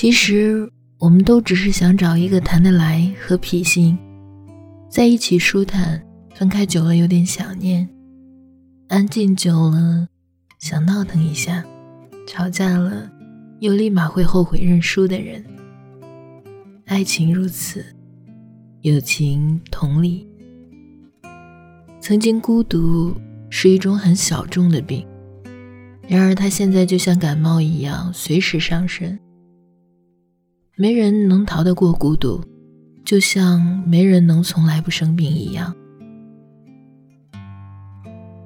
[0.00, 0.66] 其实，
[0.96, 3.98] 我们都只是想找一个谈得来和脾性，
[4.88, 6.02] 在一起舒坦，
[6.34, 7.86] 分开久了有点想念，
[8.88, 10.08] 安静久了
[10.58, 11.62] 想闹腾一下，
[12.26, 13.10] 吵架了
[13.58, 15.44] 又立马会后悔认输的人。
[16.86, 17.84] 爱情如此，
[18.80, 20.26] 友情同理。
[22.00, 23.14] 曾经孤独
[23.50, 25.06] 是一种很小众的病，
[26.08, 29.20] 然而它现在就像感冒一样，随时上身。
[30.80, 32.42] 没人能逃得过孤独，
[33.04, 35.76] 就像没人能从来不生病一样。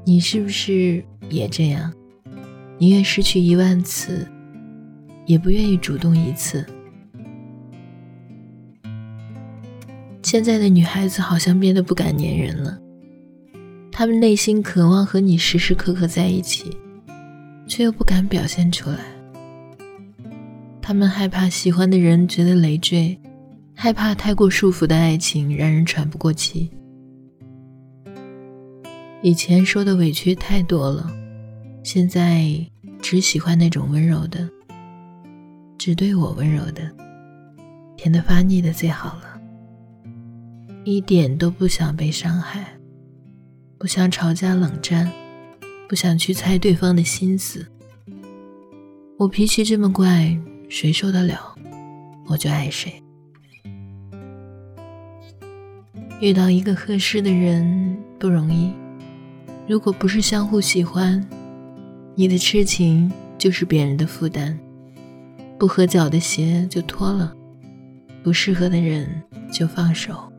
[0.04, 1.92] 你是不是也这样？
[2.76, 4.26] 宁愿失去一万次，
[5.26, 6.66] 也不愿意主动一次。
[10.20, 12.76] 现在的女孩子好像变得不敢粘人了，
[13.92, 16.76] 她们内心渴望和你时时刻刻在一起，
[17.68, 19.13] 却又不敢表现出来。
[20.86, 23.18] 他们害怕喜欢的人觉得累赘，
[23.74, 26.70] 害怕太过束缚的爱情让人喘不过气。
[29.22, 31.10] 以前受的委屈太多了，
[31.82, 32.54] 现在
[33.00, 34.46] 只喜欢那种温柔的，
[35.78, 36.82] 只对我温柔的，
[37.96, 39.40] 甜得发腻的最好了。
[40.84, 42.62] 一点都不想被伤害，
[43.78, 45.10] 不想吵架冷战，
[45.88, 47.66] 不想去猜对方的心思。
[49.16, 50.38] 我脾气这么怪。
[50.68, 51.54] 谁受得了，
[52.26, 52.92] 我就爱谁。
[56.20, 58.72] 遇到一个合适的人不容易，
[59.68, 61.22] 如果不是相互喜欢，
[62.14, 64.58] 你的痴情就是别人的负担。
[65.58, 67.34] 不合脚的鞋就脱了，
[68.22, 70.32] 不适合的人就放手。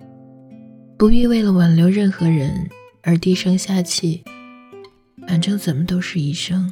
[0.98, 2.70] 不必为了挽留任何人
[3.04, 4.24] 而低声下气，
[5.28, 6.72] 反正怎么都是一生。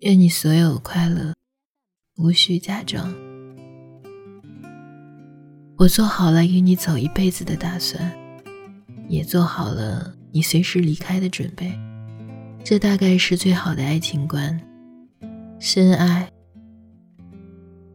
[0.00, 1.32] 愿你所有快乐。
[2.18, 3.10] 无需假装，
[5.78, 8.12] 我做好了与你走一辈子的打算，
[9.08, 11.72] 也做好了你随时离开的准备。
[12.62, 14.60] 这大概是最好的爱情观：
[15.58, 16.30] 深爱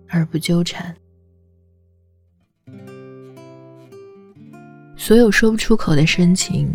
[0.09, 0.95] 而不纠缠。
[4.95, 6.67] 所有说不出口的深情，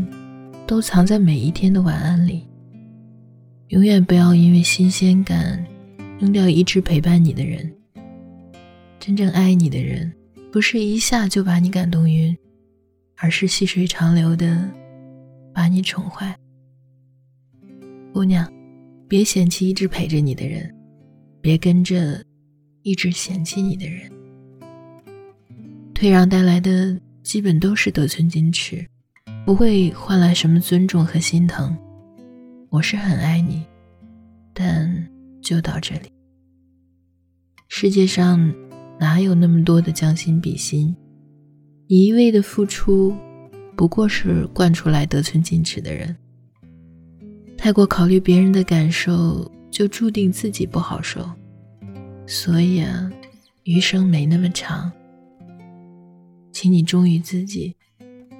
[0.64, 2.46] 都藏在每一天的晚安里。
[3.68, 5.62] 永远不要因为新鲜感。
[6.22, 7.68] 扔掉一直陪伴你的人，
[9.00, 10.08] 真正爱你的人，
[10.52, 12.38] 不是一下就把你感动晕，
[13.16, 14.70] 而是细水长流的
[15.52, 16.32] 把你宠坏。
[18.12, 18.48] 姑娘，
[19.08, 20.72] 别嫌弃一直陪着你的人，
[21.40, 22.24] 别跟着
[22.82, 24.08] 一直嫌弃你的人。
[25.92, 28.86] 退让带来的基本都是得寸进尺，
[29.44, 31.76] 不会换来什么尊重和心疼。
[32.70, 33.66] 我是很爱你，
[34.54, 35.08] 但。
[35.42, 36.11] 就到这里。
[37.74, 38.54] 世界上
[39.00, 40.94] 哪有那么多的将心比心？
[41.88, 43.16] 你一味的付出，
[43.74, 46.14] 不过是惯出来得寸进尺的人。
[47.56, 51.26] 太过考虑别人的感受，就注定自己不好受。
[52.26, 53.10] 所以啊，
[53.64, 54.92] 余生没那么长，
[56.52, 57.74] 请你忠于自己，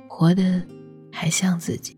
[0.09, 0.63] 活得
[1.11, 1.97] 还像自己。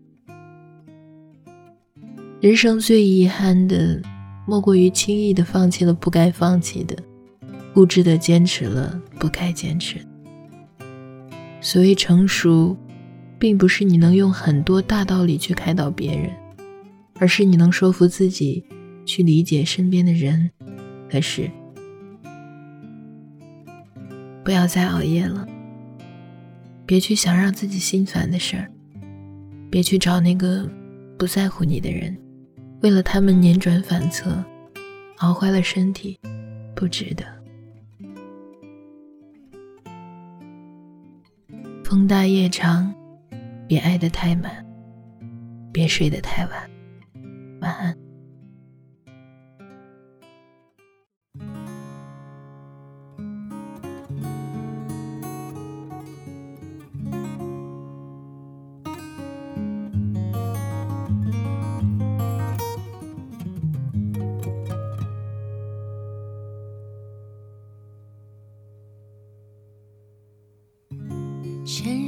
[2.39, 4.01] 人生最遗憾的。
[4.47, 6.95] 莫过于轻易的放弃了不该放弃的，
[7.75, 9.99] 固执的坚持了不该坚持。
[11.59, 12.77] 所谓成熟，
[13.37, 16.31] 并不是你能用很多大道理去开导别人，
[17.19, 18.63] 而是你能说服自己
[19.05, 20.49] 去理解身边的人
[21.11, 21.51] 和事。
[24.41, 25.45] 不要再熬夜了，
[26.85, 28.71] 别去想让自己心烦的事儿，
[29.69, 30.65] 别去找那个
[31.17, 32.17] 不在乎你的人。
[32.81, 34.41] 为了他们辗转反侧，
[35.17, 36.17] 熬坏了身体，
[36.73, 37.34] 不值得。
[41.95, 42.93] 风大夜长，
[43.69, 44.51] 别爱得太满，
[45.71, 46.69] 别睡得太晚，
[47.61, 47.95] 晚安。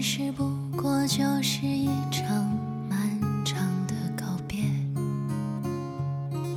[0.10, 0.50] 实不
[0.82, 2.26] 过就是一场
[2.90, 2.98] 漫
[3.44, 4.64] 长的告别，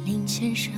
[0.05, 0.73] 林先生。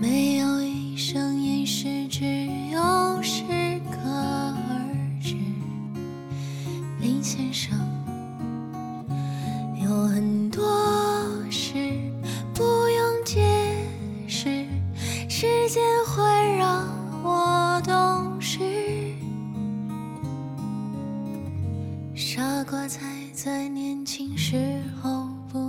[0.00, 2.24] 没有一生一世，只
[2.72, 3.44] 有适
[3.92, 5.36] 可而止。
[7.00, 7.78] 林先生，
[9.80, 10.41] 有很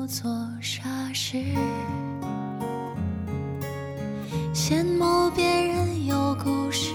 [0.07, 0.29] 做
[0.59, 0.83] 傻
[1.13, 1.37] 事，
[4.53, 6.91] 羡慕别人有故事，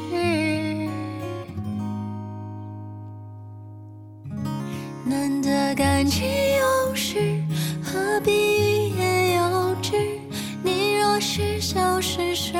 [5.04, 6.26] 难得感情
[6.58, 7.42] 用事，
[7.82, 9.96] 何必欲言又止？
[10.62, 12.52] 你若是消失，什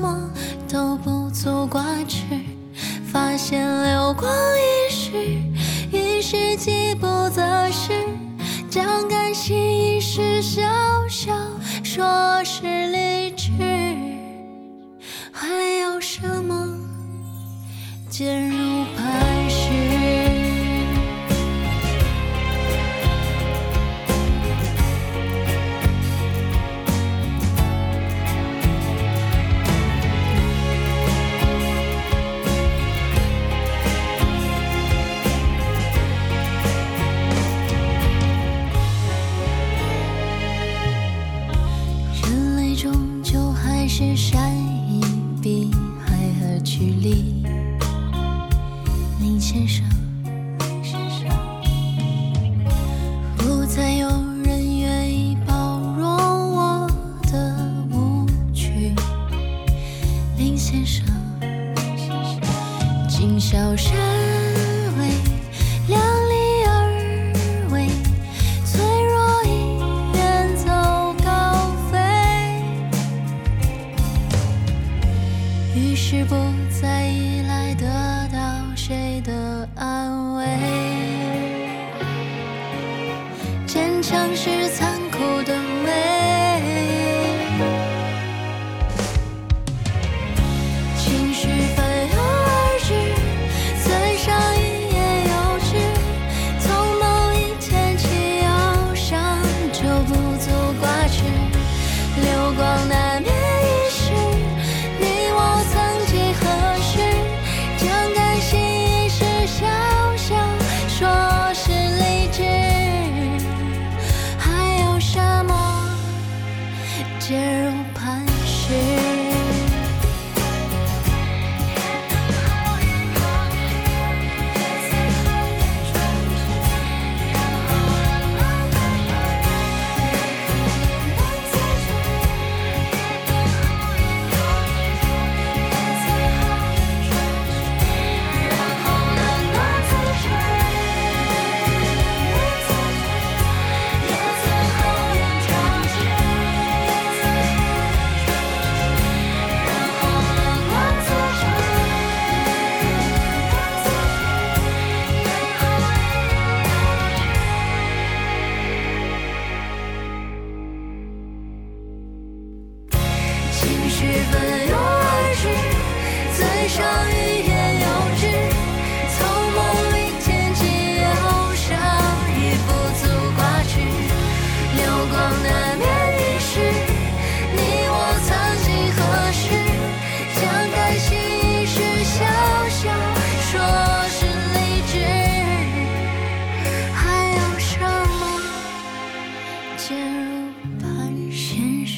[0.00, 0.30] 么
[0.66, 2.24] 都不足挂齿，
[3.04, 4.30] 发现流光。
[18.20, 18.69] 陷入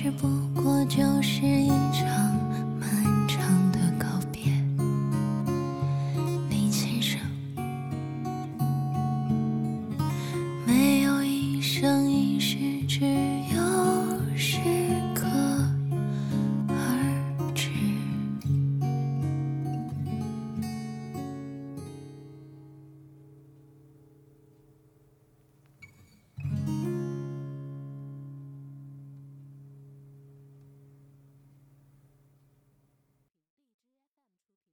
[0.03, 0.27] 只不
[0.61, 2.22] 过就是一场